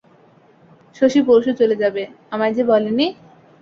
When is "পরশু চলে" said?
1.27-1.75